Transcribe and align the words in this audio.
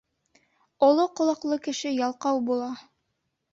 Оло 0.87 1.05
ҡолаҡлы 1.19 1.59
кеше 1.69 1.93
ялҡау 1.99 2.43
була. 2.51 2.75